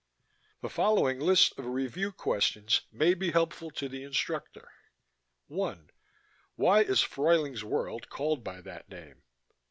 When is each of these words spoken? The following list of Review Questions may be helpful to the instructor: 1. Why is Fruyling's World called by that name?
The 0.63 0.69
following 0.71 1.19
list 1.19 1.59
of 1.59 1.67
Review 1.67 2.11
Questions 2.11 2.81
may 2.91 3.13
be 3.13 3.29
helpful 3.33 3.69
to 3.69 3.87
the 3.87 4.03
instructor: 4.03 4.67
1. 5.45 5.91
Why 6.55 6.81
is 6.81 7.03
Fruyling's 7.03 7.63
World 7.63 8.09
called 8.09 8.43
by 8.43 8.61
that 8.61 8.89
name? 8.89 9.21